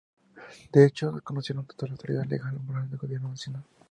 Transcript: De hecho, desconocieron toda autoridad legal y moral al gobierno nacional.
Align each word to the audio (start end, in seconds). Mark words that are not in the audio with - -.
De 0.73 0.83
hecho, 0.83 1.11
desconocieron 1.11 1.67
toda 1.67 1.91
autoridad 1.91 2.25
legal 2.25 2.55
y 2.55 2.59
moral 2.65 2.89
al 2.91 2.97
gobierno 2.97 3.29
nacional. 3.29 3.63